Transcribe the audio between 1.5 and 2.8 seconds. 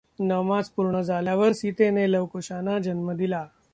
सीतेने लव Kushana